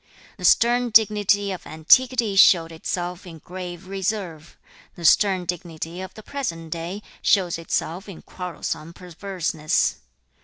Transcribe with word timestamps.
The 0.37 0.45
stern 0.45 0.89
dignity 0.89 1.51
of 1.51 1.67
antiquity 1.67 2.35
showed 2.35 2.71
itself 2.71 3.27
in 3.27 3.37
grave 3.37 3.85
reserve; 3.85 4.57
the 4.95 5.05
stern 5.05 5.45
dignity 5.45 6.01
of 6.01 6.15
the 6.15 6.23
present 6.23 6.71
day 6.71 7.03
shows 7.21 7.59
itself 7.59 8.09
in 8.09 8.23
quarrelsome 8.23 8.93
perverseness. 8.93 9.97